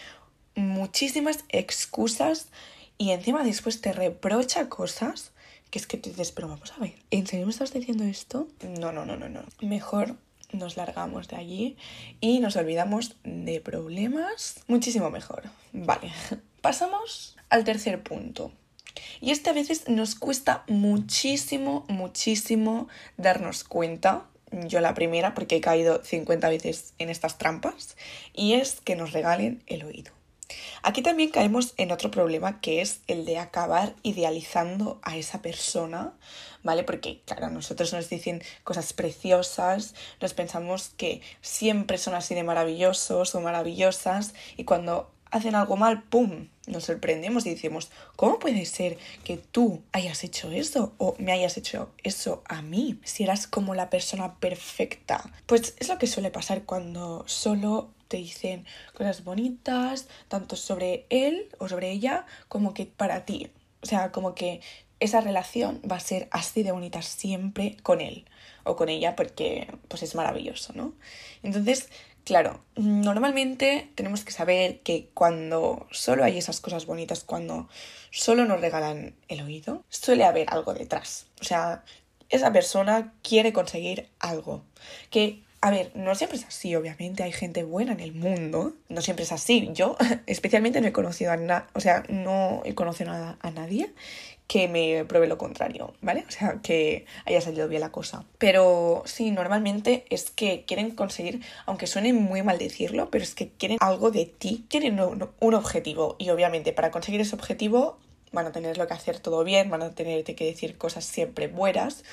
muchísimas 0.55 1.45
excusas 1.49 2.47
y 2.97 3.11
encima 3.11 3.43
después 3.43 3.79
te 3.79 3.93
reprocha 3.93 4.69
cosas 4.69 5.33
que 5.69 5.77
es 5.77 5.85
que 5.85 5.97
te 5.97 6.09
dices, 6.09 6.31
pero 6.31 6.47
vamos 6.47 6.73
a 6.75 6.79
ver, 6.79 6.95
¿en 7.11 7.27
serio 7.27 7.45
me 7.45 7.51
estás 7.51 7.73
diciendo 7.73 8.05
esto? 8.05 8.47
No, 8.63 8.91
no, 8.91 9.05
no, 9.05 9.17
no, 9.17 9.29
no. 9.29 9.43
Mejor 9.61 10.15
nos 10.51 10.77
largamos 10.77 11.27
de 11.27 11.35
allí 11.35 11.77
y 12.21 12.39
nos 12.39 12.55
olvidamos 12.55 13.17
de 13.23 13.61
problemas 13.61 14.61
muchísimo 14.65 15.11
mejor. 15.11 15.43
Vale, 15.73 16.11
pasamos 16.61 17.37
al 17.49 17.63
tercer 17.65 18.01
punto. 18.01 18.51
Y 19.22 19.32
este 19.32 19.50
a 19.50 19.54
veces 19.54 19.88
nos 19.88 20.16
cuesta 20.16 20.63
muchísimo, 20.68 21.86
muchísimo 21.88 22.88
darnos 23.18 23.63
cuenta. 23.63 24.25
Yo 24.51 24.80
la 24.80 24.94
primera, 24.94 25.34
porque 25.34 25.58
he 25.58 25.62
caído 25.62 26.04
50 26.04 26.48
veces 26.50 26.94
en 27.00 27.10
estas 27.10 27.38
trampas, 27.38 27.98
y 28.34 28.54
es 28.54 28.80
que 28.80 28.96
nos 28.96 29.12
regalen 29.12 29.62
el 29.68 29.84
oído. 29.84 30.18
Aquí 30.82 31.01
también 31.01 31.30
caemos 31.30 31.74
en 31.77 31.92
otro 31.92 32.12
problema 32.12 32.62
que 32.62 32.82
es 32.82 33.01
el 33.08 33.25
de 33.25 33.38
acabar 33.38 33.96
idealizando 34.04 35.00
a 35.04 35.18
esa 35.18 35.42
persona, 35.42 36.13
¿vale? 36.63 36.84
Porque, 36.84 37.22
claro, 37.25 37.50
nosotros 37.50 37.94
nos 37.94 38.10
dicen 38.10 38.42
cosas 38.63 38.94
preciosas, 38.94 39.96
nos 40.22 40.34
pensamos 40.34 40.89
que 40.96 41.22
siempre 41.42 41.98
son 41.98 42.16
así 42.16 42.36
de 42.36 42.44
maravillosos 42.44 43.36
o 43.36 43.42
maravillosas 43.42 44.34
y 44.56 44.63
cuando 44.63 45.12
hacen 45.32 45.56
algo 45.56 45.75
mal, 45.75 46.04
¡pum! 46.04 46.48
Nos 46.67 46.83
sorprendemos 46.83 47.45
y 47.45 47.51
decimos, 47.51 47.89
¿cómo 48.15 48.39
puede 48.39 48.65
ser 48.65 48.97
que 49.24 49.38
tú 49.38 49.81
hayas 49.93 50.24
hecho 50.24 50.51
eso 50.51 50.93
o 50.97 51.15
me 51.17 51.31
hayas 51.31 51.57
hecho 51.57 51.91
eso 52.03 52.43
a 52.45 52.62
mí? 52.62 53.00
Si 53.03 53.24
eras 53.24 53.47
como 53.47 53.74
la 53.74 53.89
persona 53.89 54.36
perfecta. 54.36 55.24
Pues 55.45 55.75
es 55.79 55.88
lo 55.88 55.97
que 55.97 56.07
suele 56.07 56.29
pasar 56.29 56.63
cuando 56.63 57.24
solo 57.25 57.89
te 58.09 58.17
dicen 58.17 58.65
cosas 58.93 59.24
bonitas, 59.24 60.07
tanto 60.27 60.55
sobre 60.55 61.05
él 61.09 61.50
o 61.57 61.67
sobre 61.67 61.91
ella, 61.91 62.25
como 62.47 62.74
que 62.74 62.86
para 62.86 63.25
ti. 63.25 63.50
O 63.81 63.86
sea, 63.86 64.12
como 64.12 64.36
que 64.36 64.62
esa 65.00 65.21
relación 65.21 65.81
va 65.89 65.97
a 65.97 66.01
ser 66.01 66.27
así 66.31 66.63
de 66.63 66.71
bonita 66.71 67.01
siempre 67.01 67.77
con 67.83 68.01
él 68.01 68.25
o 68.63 68.75
con 68.75 68.89
ella 68.89 69.15
porque 69.15 69.67
pues 69.88 70.03
es 70.03 70.15
maravilloso, 70.15 70.74
¿no? 70.74 70.93
Entonces, 71.43 71.89
Claro, 72.27 72.60
normalmente 72.75 73.89
tenemos 73.96 74.25
que 74.25 74.34
saber 74.34 74.81
que 74.81 75.10
cuando 75.13 75.88
solo 75.91 76.25
hay 76.25 76.38
esas 76.38 76.60
cosas 76.60 76.86
bonitas, 76.86 77.24
cuando 77.24 77.69
solo 78.12 78.43
nos 78.43 78.60
regalan 78.60 79.15
el 79.29 79.39
oído, 79.43 79.86
suele 79.88 80.25
haber 80.25 80.50
algo 80.50 80.74
detrás. 80.74 81.27
O 81.39 81.46
sea, 81.46 81.86
esa 82.27 82.51
persona 82.51 83.13
quiere 83.24 83.53
conseguir 83.53 84.10
algo. 84.19 84.65
Que, 85.10 85.46
a 85.61 85.71
ver, 85.71 85.91
no 85.95 86.13
siempre 86.15 86.37
es 86.37 86.45
así, 86.45 86.75
obviamente, 86.75 87.23
hay 87.23 87.31
gente 87.31 87.63
buena 87.63 87.93
en 87.93 87.99
el 87.99 88.13
mundo, 88.13 88.73
no 88.89 89.01
siempre 89.01 89.23
es 89.23 89.31
así. 89.31 89.69
Yo 89.73 89.97
especialmente 90.27 90.81
no 90.81 90.87
he 90.87 90.91
conocido 90.91 91.31
a 91.31 91.37
nadie, 91.37 91.65
o 91.73 91.79
sea, 91.79 92.03
no 92.09 92.61
he 92.65 92.75
conocido 92.75 93.11
a, 93.11 93.37
a 93.39 93.51
nadie 93.51 93.91
que 94.47 94.69
me 94.69 95.03
pruebe 95.03 95.27
lo 95.27 95.37
contrario, 95.37 95.93
¿vale? 96.01 96.23
O 96.27 96.31
sea, 96.31 96.59
que 96.63 97.05
haya 97.25 97.41
salido 97.41 97.67
bien 97.67 97.81
la 97.81 97.91
cosa. 97.91 98.23
Pero 98.37 99.03
sí, 99.05 99.31
normalmente 99.31 100.05
es 100.09 100.31
que 100.31 100.63
quieren 100.65 100.91
conseguir, 100.91 101.41
aunque 101.65 101.85
suene 101.85 102.13
muy 102.13 102.43
mal 102.43 102.57
decirlo, 102.57 103.09
pero 103.11 103.23
es 103.23 103.35
que 103.35 103.49
quieren 103.49 103.77
algo 103.81 104.09
de 104.09 104.25
ti, 104.25 104.65
quieren 104.69 104.99
un, 105.01 105.29
un 105.39 105.53
objetivo 105.53 106.15
y 106.17 106.29
obviamente 106.29 106.71
para 106.71 106.91
conseguir 106.91 107.19
ese 107.19 107.35
objetivo 107.35 107.97
van 108.31 108.45
a 108.45 108.51
tener 108.51 108.77
lo 108.77 108.87
que 108.87 108.93
hacer 108.93 109.19
todo 109.19 109.43
bien, 109.43 109.69
van 109.69 109.81
a 109.81 109.91
tener 109.91 110.23
que 110.23 110.45
decir 110.45 110.77
cosas 110.77 111.05
siempre 111.05 111.47
buenas 111.47 112.03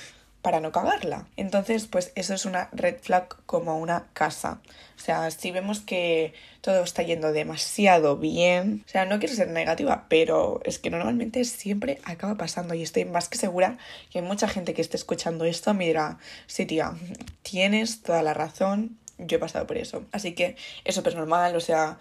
para 0.45 0.59
no 0.59 0.71
cagarla. 0.71 1.25
Entonces, 1.37 1.87
pues 1.87 2.11
eso 2.13 2.35
es 2.35 2.45
una 2.45 2.69
red 2.71 2.97
flag 3.01 3.35
como 3.47 3.79
una 3.79 4.05
casa. 4.13 4.61
O 4.95 4.99
sea, 4.99 5.31
si 5.31 5.49
vemos 5.49 5.79
que 5.79 6.35
todo 6.61 6.83
está 6.83 7.01
yendo 7.01 7.31
demasiado 7.31 8.17
bien, 8.17 8.83
o 8.85 8.87
sea, 8.87 9.05
no 9.05 9.17
quiero 9.17 9.33
ser 9.33 9.47
negativa, 9.47 10.05
pero 10.07 10.61
es 10.63 10.77
que 10.77 10.91
normalmente 10.91 11.43
siempre 11.45 11.99
acaba 12.03 12.35
pasando 12.35 12.75
y 12.75 12.83
estoy 12.83 13.05
más 13.05 13.27
que 13.27 13.39
segura 13.39 13.79
que 14.11 14.21
mucha 14.21 14.47
gente 14.47 14.75
que 14.75 14.83
esté 14.83 14.97
escuchando 14.97 15.45
esto 15.45 15.73
me 15.73 15.87
dirá, 15.87 16.19
sí 16.45 16.67
tía, 16.67 16.93
tienes 17.41 18.03
toda 18.03 18.21
la 18.21 18.35
razón, 18.35 18.99
yo 19.17 19.37
he 19.37 19.39
pasado 19.39 19.65
por 19.65 19.79
eso. 19.79 20.05
Así 20.11 20.33
que 20.33 20.57
es 20.83 20.93
súper 20.93 21.15
normal, 21.15 21.55
o 21.55 21.59
sea, 21.59 21.97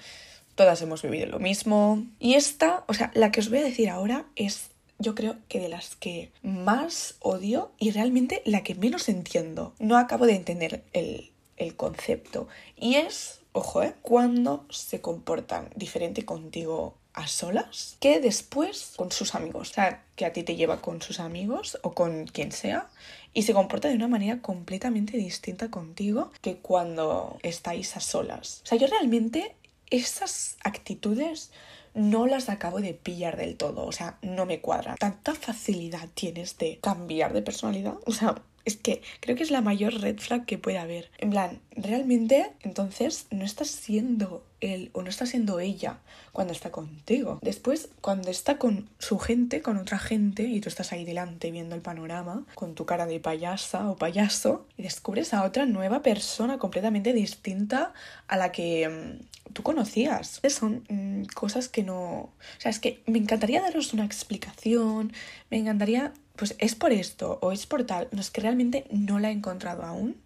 todas 0.54 0.82
hemos 0.82 1.00
vivido 1.00 1.28
lo 1.28 1.38
mismo. 1.38 2.04
Y 2.18 2.34
esta, 2.34 2.84
o 2.88 2.92
sea, 2.92 3.10
la 3.14 3.32
que 3.32 3.40
os 3.40 3.48
voy 3.48 3.60
a 3.60 3.64
decir 3.64 3.88
ahora 3.88 4.26
es 4.36 4.73
yo 4.98 5.14
creo 5.14 5.36
que 5.48 5.60
de 5.60 5.68
las 5.68 5.96
que 5.96 6.32
más 6.42 7.16
odio 7.20 7.72
y 7.78 7.90
realmente 7.90 8.42
la 8.44 8.62
que 8.62 8.74
menos 8.74 9.08
entiendo. 9.08 9.74
No 9.78 9.96
acabo 9.96 10.26
de 10.26 10.36
entender 10.36 10.84
el, 10.92 11.30
concepto. 11.76 12.46
Y 12.76 12.96
es, 12.96 13.40
ojo, 13.52 13.82
¿eh? 13.82 13.94
Cuando 14.02 14.66
se 14.70 15.00
comportan 15.00 15.70
diferente 15.74 16.24
contigo 16.24 16.96
a 17.14 17.28
solas 17.28 17.96
que 18.00 18.20
después 18.20 18.94
con 18.96 19.12
sus 19.12 19.34
amigos. 19.34 19.70
O 19.70 19.74
sea, 19.74 20.04
que 20.16 20.26
a 20.26 20.32
ti 20.32 20.42
te 20.42 20.56
lleva 20.56 20.80
con 20.82 21.00
sus 21.00 21.20
amigos 21.20 21.78
o 21.82 21.92
con 21.92 22.26
quien 22.26 22.52
sea 22.52 22.90
y 23.32 23.42
se 23.42 23.54
comporta 23.54 23.88
de 23.88 23.94
una 23.94 24.08
manera 24.08 24.42
completamente 24.42 25.16
distinta 25.16 25.70
contigo 25.70 26.30
que 26.42 26.56
cuando 26.56 27.38
estáis 27.42 27.96
a 27.96 28.00
solas. 28.00 28.60
O 28.64 28.66
sea, 28.66 28.78
yo 28.78 28.86
realmente 28.86 29.54
esas 29.90 30.56
actitudes 30.64 31.50
no 31.94 32.26
las 32.26 32.48
acabo 32.48 32.80
de 32.80 32.94
pillar 32.94 33.36
del 33.36 33.56
todo, 33.56 33.86
o 33.86 33.92
sea, 33.92 34.18
no 34.22 34.46
me 34.46 34.60
cuadran. 34.60 34.96
¿Tanta 34.96 35.34
facilidad 35.34 36.08
tienes 36.14 36.58
de 36.58 36.78
cambiar 36.80 37.32
de 37.32 37.42
personalidad? 37.42 37.94
O 38.06 38.12
sea, 38.12 38.34
es 38.64 38.76
que 38.76 39.02
creo 39.20 39.36
que 39.36 39.42
es 39.42 39.50
la 39.50 39.60
mayor 39.60 40.00
red 40.00 40.18
flag 40.18 40.46
que 40.46 40.58
puede 40.58 40.78
haber. 40.78 41.10
En 41.18 41.30
plan, 41.30 41.60
realmente 41.76 42.52
entonces 42.62 43.26
no 43.30 43.44
estás 43.44 43.68
siendo 43.68 44.44
él 44.60 44.90
o 44.94 45.02
no 45.02 45.10
está 45.10 45.26
siendo 45.26 45.60
ella 45.60 45.98
cuando 46.32 46.52
está 46.52 46.70
contigo. 46.70 47.38
Después, 47.42 47.90
cuando 48.00 48.30
está 48.30 48.58
con 48.58 48.88
su 48.98 49.18
gente, 49.18 49.60
con 49.60 49.76
otra 49.76 49.98
gente, 49.98 50.44
y 50.44 50.60
tú 50.60 50.68
estás 50.68 50.92
ahí 50.92 51.04
delante 51.04 51.50
viendo 51.50 51.74
el 51.74 51.82
panorama, 51.82 52.44
con 52.54 52.74
tu 52.74 52.86
cara 52.86 53.06
de 53.06 53.20
payasa 53.20 53.90
o 53.90 53.96
payaso, 53.96 54.66
y 54.76 54.82
descubres 54.82 55.34
a 55.34 55.44
otra 55.44 55.66
nueva 55.66 56.02
persona 56.02 56.58
completamente 56.58 57.12
distinta 57.12 57.92
a 58.26 58.36
la 58.36 58.52
que 58.52 58.88
mm, 58.88 59.52
tú 59.52 59.62
conocías. 59.62 60.40
Son 60.48 60.84
mm, 60.88 61.26
cosas 61.34 61.68
que 61.68 61.82
no... 61.82 61.98
O 61.98 62.32
sea, 62.58 62.70
es 62.70 62.80
que 62.80 63.02
me 63.06 63.18
encantaría 63.18 63.60
daros 63.60 63.92
una 63.92 64.04
explicación, 64.04 65.12
me 65.50 65.58
encantaría 65.58 66.12
pues 66.36 66.56
es 66.58 66.74
por 66.74 66.92
esto 66.92 67.38
o 67.42 67.52
es 67.52 67.66
por 67.66 67.84
tal, 67.84 68.08
no 68.10 68.20
es 68.20 68.30
que 68.30 68.40
realmente 68.40 68.86
no 68.90 69.20
la 69.20 69.28
he 69.28 69.32
encontrado 69.32 69.84
aún. 69.84 70.16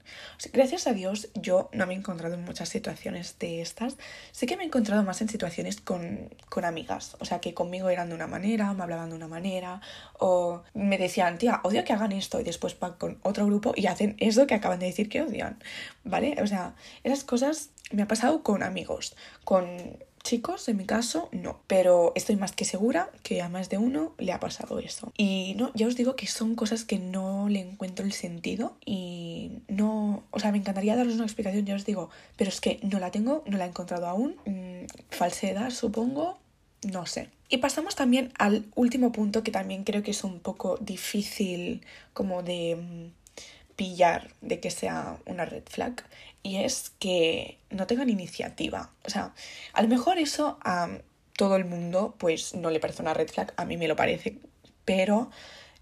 gracias 0.54 0.86
a 0.86 0.94
Dios 0.94 1.28
yo 1.34 1.68
no 1.72 1.86
me 1.86 1.92
he 1.92 1.96
encontrado 1.96 2.34
en 2.34 2.44
muchas 2.44 2.70
situaciones 2.70 3.38
de 3.38 3.60
estas. 3.60 3.98
Sé 4.32 4.46
que 4.46 4.56
me 4.56 4.62
he 4.62 4.66
encontrado 4.66 5.02
más 5.02 5.20
en 5.20 5.28
situaciones 5.28 5.80
con, 5.80 6.30
con 6.48 6.64
amigas, 6.64 7.16
o 7.20 7.26
sea, 7.26 7.40
que 7.40 7.52
conmigo 7.52 7.90
eran 7.90 8.08
de 8.08 8.14
una 8.14 8.26
manera, 8.26 8.72
me 8.72 8.82
hablaban 8.82 9.10
de 9.10 9.16
una 9.16 9.28
manera, 9.28 9.82
o 10.18 10.62
me 10.72 10.96
decían, 10.96 11.36
tía, 11.36 11.60
odio 11.62 11.84
que 11.84 11.92
hagan 11.92 12.12
esto, 12.12 12.40
y 12.40 12.44
después 12.44 12.78
van 12.78 12.94
con 12.94 13.18
otro 13.22 13.44
grupo 13.44 13.74
y 13.76 13.86
hacen 13.86 14.16
eso 14.18 14.46
que 14.46 14.54
acaban 14.54 14.78
de 14.78 14.86
decir 14.86 15.10
que 15.10 15.20
odian, 15.20 15.58
¿vale? 16.04 16.36
O 16.42 16.46
sea, 16.46 16.74
esas 17.04 17.22
cosas 17.24 17.70
me 17.90 18.02
ha 18.02 18.08
pasado 18.08 18.42
con 18.42 18.62
amigos, 18.62 19.14
con 19.44 19.98
chicos, 20.22 20.68
en 20.68 20.76
mi 20.76 20.84
caso, 20.84 21.28
no. 21.32 21.60
Pero 21.66 22.12
estoy 22.14 22.36
más 22.36 22.52
que 22.52 22.64
segura 22.64 23.10
que 23.22 23.42
a 23.42 23.48
más 23.48 23.68
de 23.68 23.78
uno 23.78 24.14
le 24.18 24.32
ha 24.32 24.40
pasado 24.40 24.78
eso. 24.78 25.12
Y 25.16 25.54
no, 25.56 25.72
ya 25.74 25.86
os 25.86 25.96
digo 25.96 26.16
que 26.16 26.26
son 26.26 26.54
cosas 26.54 26.84
que 26.84 26.98
no 26.98 27.48
le 27.48 27.60
encuentro 27.60 28.04
el 28.04 28.12
sentido 28.12 28.76
y 28.84 29.62
no. 29.68 30.24
O 30.30 30.40
sea, 30.40 30.52
me 30.52 30.58
encantaría 30.58 30.96
daros 30.96 31.14
una 31.14 31.24
explicación, 31.24 31.66
ya 31.66 31.74
os 31.74 31.84
digo, 31.84 32.10
pero 32.36 32.50
es 32.50 32.60
que 32.60 32.80
no 32.82 32.98
la 32.98 33.10
tengo, 33.10 33.42
no 33.46 33.58
la 33.58 33.66
he 33.66 33.68
encontrado 33.68 34.06
aún. 34.06 34.36
Mm, 34.46 34.86
falsedad, 35.10 35.70
supongo. 35.70 36.38
No 36.84 37.06
sé. 37.06 37.30
Y 37.48 37.58
pasamos 37.58 37.96
también 37.96 38.32
al 38.38 38.66
último 38.74 39.10
punto 39.10 39.42
que 39.42 39.50
también 39.50 39.84
creo 39.84 40.02
que 40.02 40.10
es 40.10 40.22
un 40.22 40.38
poco 40.38 40.76
difícil 40.80 41.84
como 42.12 42.42
de 42.42 42.76
mm, 42.76 43.74
pillar 43.74 44.30
de 44.42 44.60
que 44.60 44.70
sea 44.70 45.18
una 45.24 45.44
red 45.44 45.62
flag 45.66 46.04
y 46.42 46.56
es 46.56 46.90
que 46.98 47.58
no 47.70 47.86
tengan 47.86 48.10
iniciativa. 48.10 48.90
O 49.04 49.10
sea, 49.10 49.34
a 49.72 49.82
lo 49.82 49.88
mejor 49.88 50.18
eso 50.18 50.58
a 50.62 50.88
todo 51.36 51.56
el 51.56 51.64
mundo 51.64 52.14
pues 52.18 52.54
no 52.54 52.70
le 52.70 52.80
parece 52.80 53.02
una 53.02 53.14
red 53.14 53.28
flag, 53.28 53.52
a 53.56 53.64
mí 53.64 53.76
me 53.76 53.88
lo 53.88 53.96
parece, 53.96 54.38
pero 54.84 55.30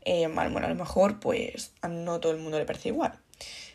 eh, 0.02 0.28
bueno, 0.28 0.66
a 0.66 0.68
lo 0.68 0.74
mejor 0.74 1.18
pues 1.18 1.72
a 1.82 1.88
no 1.88 2.20
todo 2.20 2.32
el 2.32 2.38
mundo 2.38 2.58
le 2.58 2.66
parece 2.66 2.90
igual. 2.90 3.18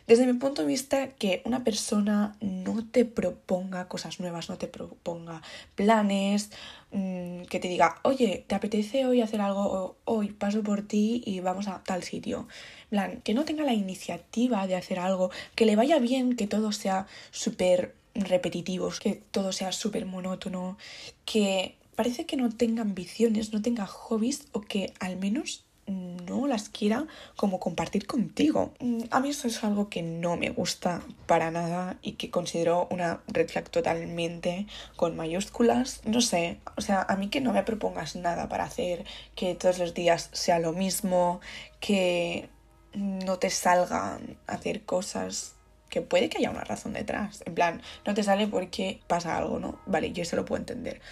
Desde 0.06 0.26
mi 0.26 0.32
punto 0.34 0.62
de 0.62 0.68
vista, 0.68 1.08
que 1.08 1.42
una 1.44 1.62
persona 1.62 2.36
no 2.40 2.84
te 2.84 3.04
proponga 3.04 3.88
cosas 3.88 4.18
nuevas, 4.20 4.48
no 4.48 4.58
te 4.58 4.66
proponga 4.66 5.42
planes, 5.74 6.50
mm, 6.90 7.42
que 7.42 7.60
te 7.60 7.68
diga, 7.68 8.00
oye, 8.02 8.44
¿te 8.46 8.54
apetece 8.54 9.06
hoy 9.06 9.20
hacer 9.20 9.40
algo? 9.40 9.96
hoy 10.04 10.28
paso 10.32 10.62
por 10.62 10.82
ti 10.82 11.22
y 11.24 11.40
vamos 11.40 11.68
a 11.68 11.82
tal 11.84 12.02
sitio. 12.02 12.48
plan, 12.90 13.22
que 13.22 13.32
no 13.34 13.44
tenga 13.44 13.64
la 13.64 13.72
iniciativa 13.72 14.66
de 14.66 14.76
hacer 14.76 14.98
algo, 14.98 15.30
que 15.54 15.64
le 15.66 15.76
vaya 15.76 15.98
bien, 15.98 16.36
que 16.36 16.46
todo 16.46 16.72
sea 16.72 17.06
súper 17.30 17.94
repetitivo, 18.14 18.90
que 19.00 19.22
todo 19.30 19.52
sea 19.52 19.72
súper 19.72 20.04
monótono, 20.06 20.76
que 21.24 21.76
parece 21.96 22.26
que 22.26 22.36
no 22.36 22.50
tenga 22.50 22.82
ambiciones, 22.82 23.52
no 23.52 23.62
tenga 23.62 23.86
hobbies 23.86 24.46
o 24.52 24.60
que 24.60 24.92
al 25.00 25.16
menos 25.16 25.64
no 25.92 26.46
las 26.46 26.68
quiera 26.68 27.06
como 27.36 27.60
compartir 27.60 28.06
contigo. 28.06 28.72
Mm, 28.80 29.02
a 29.10 29.20
mí 29.20 29.30
eso 29.30 29.48
es 29.48 29.62
algo 29.64 29.88
que 29.88 30.02
no 30.02 30.36
me 30.36 30.50
gusta 30.50 31.02
para 31.26 31.50
nada 31.50 31.98
y 32.02 32.12
que 32.12 32.30
considero 32.30 32.88
una 32.90 33.20
red 33.28 33.48
flag 33.48 33.68
totalmente 33.70 34.66
con 34.96 35.16
mayúsculas. 35.16 36.00
No 36.04 36.20
sé, 36.20 36.58
o 36.76 36.80
sea, 36.80 37.02
a 37.08 37.16
mí 37.16 37.28
que 37.28 37.40
no 37.40 37.52
me 37.52 37.62
propongas 37.62 38.16
nada 38.16 38.48
para 38.48 38.64
hacer, 38.64 39.04
que 39.34 39.54
todos 39.54 39.78
los 39.78 39.94
días 39.94 40.30
sea 40.32 40.58
lo 40.58 40.72
mismo, 40.72 41.40
que 41.80 42.48
no 42.94 43.38
te 43.38 43.50
salgan 43.50 44.36
hacer 44.46 44.82
cosas 44.84 45.54
que 45.88 46.00
puede 46.00 46.30
que 46.30 46.38
haya 46.38 46.50
una 46.50 46.64
razón 46.64 46.94
detrás. 46.94 47.42
En 47.44 47.54
plan, 47.54 47.82
no 48.06 48.14
te 48.14 48.22
sale 48.22 48.46
porque 48.46 49.00
pasa 49.06 49.36
algo, 49.36 49.58
¿no? 49.58 49.78
Vale, 49.86 50.12
yo 50.12 50.22
eso 50.22 50.36
lo 50.36 50.44
puedo 50.46 50.58
entender. 50.58 51.02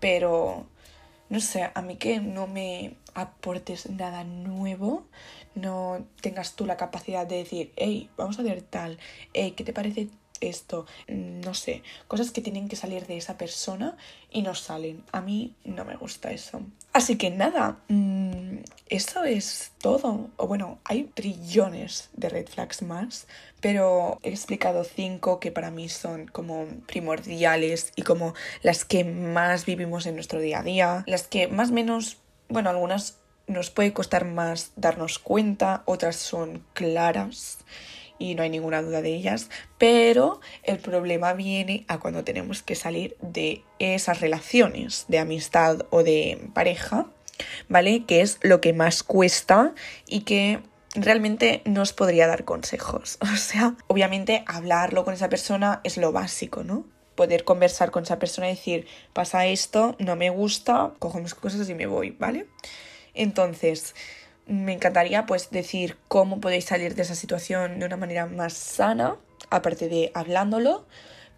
Pero 0.00 0.66
no 1.28 1.40
sé, 1.40 1.70
a 1.74 1.82
mí 1.82 1.96
que 1.96 2.20
no 2.20 2.46
me 2.46 2.96
aportes 3.14 3.88
nada 3.90 4.24
nuevo, 4.24 5.06
no 5.54 6.04
tengas 6.20 6.54
tú 6.56 6.66
la 6.66 6.76
capacidad 6.76 7.26
de 7.26 7.36
decir, 7.36 7.72
hey, 7.76 8.10
vamos 8.16 8.38
a 8.38 8.42
hacer 8.42 8.62
tal, 8.62 8.98
hey, 9.32 9.52
¿qué 9.56 9.64
te 9.64 9.72
parece 9.72 10.08
esto? 10.48 10.86
No 11.08 11.54
sé, 11.54 11.82
cosas 12.08 12.30
que 12.30 12.40
tienen 12.40 12.68
que 12.68 12.76
salir 12.76 13.06
de 13.06 13.16
esa 13.16 13.38
persona 13.38 13.96
y 14.30 14.42
no 14.42 14.54
salen. 14.54 15.04
A 15.12 15.20
mí 15.20 15.54
no 15.64 15.84
me 15.84 15.96
gusta 15.96 16.30
eso. 16.32 16.62
Así 16.92 17.16
que 17.16 17.30
nada, 17.30 17.78
mm, 17.88 18.58
eso 18.88 19.24
es 19.24 19.72
todo. 19.78 20.30
O 20.36 20.46
bueno, 20.46 20.78
hay 20.84 21.04
trillones 21.14 22.10
de 22.12 22.28
red 22.28 22.48
flags 22.48 22.82
más, 22.82 23.26
pero 23.60 24.20
he 24.22 24.30
explicado 24.30 24.84
cinco 24.84 25.40
que 25.40 25.50
para 25.50 25.70
mí 25.70 25.88
son 25.88 26.26
como 26.28 26.66
primordiales 26.86 27.92
y 27.96 28.02
como 28.02 28.34
las 28.62 28.84
que 28.84 29.04
más 29.04 29.66
vivimos 29.66 30.06
en 30.06 30.14
nuestro 30.14 30.40
día 30.40 30.60
a 30.60 30.62
día, 30.62 31.04
las 31.06 31.26
que 31.26 31.48
más 31.48 31.70
menos, 31.70 32.18
bueno, 32.48 32.70
algunas 32.70 33.18
nos 33.46 33.70
puede 33.70 33.92
costar 33.92 34.24
más 34.24 34.72
darnos 34.76 35.18
cuenta, 35.18 35.82
otras 35.86 36.16
son 36.16 36.64
claras 36.72 37.58
y 38.18 38.34
no 38.34 38.42
hay 38.42 38.50
ninguna 38.50 38.82
duda 38.82 39.02
de 39.02 39.14
ellas, 39.14 39.50
pero 39.78 40.40
el 40.62 40.78
problema 40.78 41.32
viene 41.32 41.84
a 41.88 41.98
cuando 41.98 42.24
tenemos 42.24 42.62
que 42.62 42.74
salir 42.74 43.16
de 43.20 43.62
esas 43.78 44.20
relaciones 44.20 45.04
de 45.08 45.18
amistad 45.18 45.86
o 45.90 46.02
de 46.02 46.48
pareja, 46.54 47.06
¿vale? 47.68 48.04
Que 48.04 48.20
es 48.20 48.38
lo 48.42 48.60
que 48.60 48.72
más 48.72 49.02
cuesta 49.02 49.74
y 50.06 50.20
que 50.20 50.60
realmente 50.94 51.62
no 51.64 51.82
os 51.82 51.92
podría 51.92 52.26
dar 52.26 52.44
consejos. 52.44 53.18
O 53.34 53.36
sea, 53.36 53.74
obviamente 53.88 54.44
hablarlo 54.46 55.04
con 55.04 55.14
esa 55.14 55.28
persona 55.28 55.80
es 55.84 55.96
lo 55.96 56.12
básico, 56.12 56.62
¿no? 56.62 56.84
Poder 57.14 57.44
conversar 57.44 57.90
con 57.90 58.04
esa 58.04 58.18
persona 58.18 58.48
y 58.48 58.54
decir, 58.54 58.86
pasa 59.12 59.46
esto, 59.46 59.96
no 59.98 60.16
me 60.16 60.30
gusta, 60.30 60.92
cojo 60.98 61.20
mis 61.20 61.34
cosas 61.34 61.68
y 61.68 61.74
me 61.74 61.86
voy, 61.86 62.10
¿vale? 62.10 62.46
Entonces, 63.14 63.94
me 64.46 64.72
encantaría 64.72 65.26
pues 65.26 65.50
decir 65.50 65.96
cómo 66.08 66.40
podéis 66.40 66.66
salir 66.66 66.94
de 66.94 67.02
esa 67.02 67.14
situación 67.14 67.78
de 67.78 67.86
una 67.86 67.96
manera 67.96 68.26
más 68.26 68.52
sana, 68.52 69.16
aparte 69.50 69.88
de 69.88 70.10
hablándolo, 70.14 70.86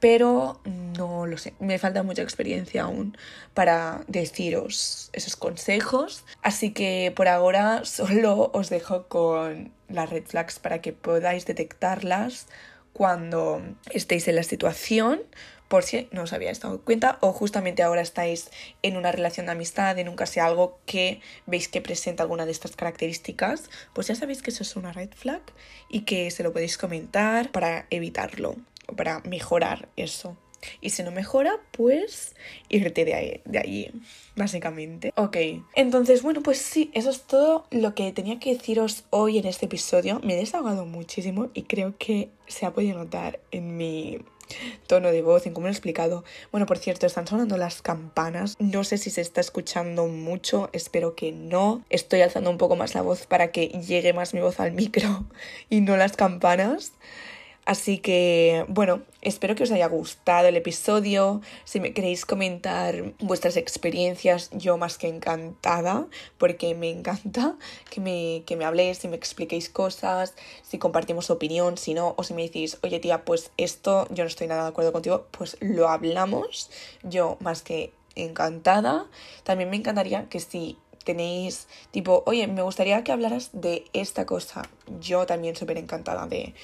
pero 0.00 0.60
no 0.64 1.26
lo 1.26 1.38
sé, 1.38 1.54
me 1.58 1.78
falta 1.78 2.02
mucha 2.02 2.22
experiencia 2.22 2.82
aún 2.82 3.16
para 3.54 4.02
deciros 4.08 5.10
esos 5.12 5.36
consejos, 5.36 6.24
así 6.42 6.72
que 6.72 7.12
por 7.14 7.28
ahora 7.28 7.84
solo 7.84 8.50
os 8.52 8.68
dejo 8.68 9.06
con 9.08 9.72
las 9.88 10.10
red 10.10 10.24
flags 10.24 10.58
para 10.58 10.80
que 10.80 10.92
podáis 10.92 11.46
detectarlas 11.46 12.46
cuando 12.92 13.62
estéis 13.90 14.26
en 14.26 14.36
la 14.36 14.42
situación 14.42 15.20
por 15.68 15.82
si 15.82 16.08
no 16.12 16.22
os 16.22 16.32
habíais 16.32 16.60
dado 16.60 16.80
cuenta 16.80 17.18
o 17.20 17.32
justamente 17.32 17.82
ahora 17.82 18.00
estáis 18.00 18.50
en 18.82 18.96
una 18.96 19.12
relación 19.12 19.46
de 19.46 19.52
amistad, 19.52 19.98
en 19.98 20.08
un 20.08 20.16
caso 20.16 20.42
algo 20.42 20.78
que 20.86 21.20
veis 21.46 21.68
que 21.68 21.80
presenta 21.80 22.22
alguna 22.22 22.46
de 22.46 22.52
estas 22.52 22.76
características, 22.76 23.70
pues 23.92 24.08
ya 24.08 24.14
sabéis 24.14 24.42
que 24.42 24.50
eso 24.50 24.62
es 24.62 24.76
una 24.76 24.92
red 24.92 25.10
flag 25.14 25.42
y 25.88 26.00
que 26.00 26.30
se 26.30 26.42
lo 26.42 26.52
podéis 26.52 26.78
comentar 26.78 27.50
para 27.52 27.86
evitarlo 27.90 28.56
o 28.86 28.94
para 28.94 29.20
mejorar 29.20 29.88
eso. 29.96 30.36
Y 30.80 30.90
si 30.90 31.02
no 31.02 31.10
mejora, 31.10 31.60
pues 31.70 32.34
irte 32.68 33.04
de 33.04 33.14
ahí, 33.14 33.40
de 33.44 33.58
allí, 33.58 33.90
básicamente. 34.34 35.12
Ok, 35.16 35.36
entonces, 35.74 36.22
bueno, 36.22 36.42
pues 36.42 36.58
sí, 36.58 36.90
eso 36.94 37.10
es 37.10 37.22
todo 37.22 37.66
lo 37.70 37.94
que 37.94 38.10
tenía 38.12 38.38
que 38.38 38.54
deciros 38.54 39.04
hoy 39.10 39.38
en 39.38 39.46
este 39.46 39.66
episodio. 39.66 40.20
Me 40.24 40.34
he 40.34 40.36
desahogado 40.36 40.86
muchísimo 40.86 41.50
y 41.54 41.62
creo 41.62 41.94
que 41.98 42.30
se 42.46 42.66
ha 42.66 42.72
podido 42.72 42.98
notar 42.98 43.40
en 43.50 43.76
mi 43.76 44.18
tono 44.86 45.10
de 45.10 45.22
voz, 45.22 45.46
en 45.46 45.54
cómo 45.54 45.66
lo 45.66 45.70
he 45.70 45.72
explicado. 45.72 46.24
Bueno, 46.52 46.66
por 46.66 46.78
cierto, 46.78 47.06
están 47.06 47.26
sonando 47.26 47.56
las 47.56 47.82
campanas. 47.82 48.56
No 48.58 48.84
sé 48.84 48.98
si 48.98 49.10
se 49.10 49.20
está 49.20 49.40
escuchando 49.40 50.06
mucho, 50.06 50.70
espero 50.72 51.14
que 51.14 51.32
no. 51.32 51.82
Estoy 51.90 52.22
alzando 52.22 52.50
un 52.50 52.58
poco 52.58 52.76
más 52.76 52.94
la 52.94 53.02
voz 53.02 53.26
para 53.26 53.52
que 53.52 53.68
llegue 53.68 54.12
más 54.12 54.34
mi 54.34 54.40
voz 54.40 54.60
al 54.60 54.72
micro 54.72 55.24
y 55.70 55.80
no 55.80 55.96
las 55.96 56.16
campanas. 56.16 56.92
Así 57.66 57.98
que, 57.98 58.64
bueno, 58.68 59.02
espero 59.22 59.56
que 59.56 59.64
os 59.64 59.72
haya 59.72 59.88
gustado 59.88 60.46
el 60.46 60.56
episodio. 60.56 61.40
Si 61.64 61.80
me 61.80 61.92
queréis 61.92 62.24
comentar 62.24 63.12
vuestras 63.18 63.56
experiencias, 63.56 64.50
yo 64.52 64.78
más 64.78 64.98
que 64.98 65.08
encantada, 65.08 66.06
porque 66.38 66.76
me 66.76 66.90
encanta 66.90 67.56
que 67.90 68.00
me, 68.00 68.44
que 68.46 68.54
me 68.54 68.64
habléis, 68.64 68.98
si 68.98 69.08
me 69.08 69.16
expliquéis 69.16 69.68
cosas, 69.68 70.34
si 70.62 70.78
compartimos 70.78 71.28
opinión, 71.28 71.76
si 71.76 71.92
no, 71.92 72.14
o 72.16 72.22
si 72.22 72.34
me 72.34 72.42
decís, 72.42 72.78
oye 72.84 73.00
tía, 73.00 73.24
pues 73.24 73.50
esto 73.56 74.06
yo 74.10 74.22
no 74.22 74.28
estoy 74.28 74.46
nada 74.46 74.62
de 74.62 74.68
acuerdo 74.68 74.92
contigo, 74.92 75.26
pues 75.32 75.56
lo 75.60 75.88
hablamos. 75.88 76.70
Yo 77.02 77.36
más 77.40 77.62
que 77.62 77.92
encantada. 78.14 79.06
También 79.42 79.70
me 79.70 79.76
encantaría 79.76 80.28
que 80.28 80.38
si 80.38 80.78
tenéis 81.04 81.66
tipo, 81.90 82.22
oye, 82.26 82.46
me 82.46 82.62
gustaría 82.62 83.02
que 83.02 83.10
hablaras 83.10 83.50
de 83.52 83.86
esta 83.92 84.24
cosa, 84.24 84.62
yo 85.00 85.26
también 85.26 85.56
súper 85.56 85.78
encantada 85.78 86.26
de 86.26 86.54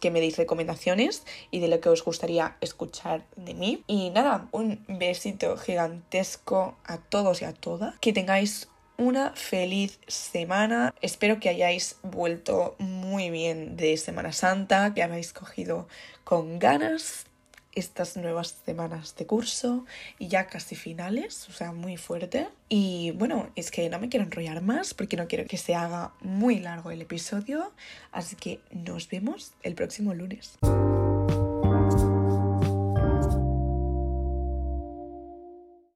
que 0.00 0.10
me 0.10 0.20
deis 0.20 0.36
recomendaciones 0.36 1.24
y 1.50 1.60
de 1.60 1.68
lo 1.68 1.80
que 1.80 1.88
os 1.88 2.04
gustaría 2.04 2.56
escuchar 2.60 3.24
de 3.36 3.54
mí. 3.54 3.84
Y 3.86 4.10
nada, 4.10 4.48
un 4.52 4.84
besito 4.88 5.56
gigantesco 5.56 6.76
a 6.84 6.98
todos 6.98 7.42
y 7.42 7.44
a 7.44 7.52
todas. 7.52 7.98
Que 7.98 8.12
tengáis 8.12 8.68
una 8.96 9.32
feliz 9.34 9.98
semana. 10.06 10.94
Espero 11.00 11.40
que 11.40 11.48
hayáis 11.48 11.96
vuelto 12.02 12.76
muy 12.78 13.30
bien 13.30 13.76
de 13.76 13.96
Semana 13.96 14.32
Santa, 14.32 14.94
que 14.94 15.02
habéis 15.02 15.32
cogido 15.32 15.88
con 16.24 16.58
ganas 16.58 17.26
estas 17.74 18.16
nuevas 18.16 18.56
semanas 18.64 19.14
de 19.16 19.26
curso 19.26 19.84
y 20.18 20.28
ya 20.28 20.46
casi 20.46 20.76
finales, 20.76 21.48
o 21.48 21.52
sea, 21.52 21.72
muy 21.72 21.96
fuerte. 21.96 22.48
Y 22.68 23.12
bueno, 23.12 23.50
es 23.56 23.70
que 23.70 23.88
no 23.88 23.98
me 23.98 24.08
quiero 24.08 24.24
enrollar 24.24 24.62
más 24.62 24.94
porque 24.94 25.16
no 25.16 25.26
quiero 25.28 25.46
que 25.46 25.56
se 25.56 25.74
haga 25.74 26.12
muy 26.20 26.58
largo 26.58 26.90
el 26.90 27.02
episodio, 27.02 27.72
así 28.10 28.36
que 28.36 28.60
nos 28.70 29.08
vemos 29.08 29.52
el 29.62 29.74
próximo 29.74 30.14
lunes. 30.14 30.58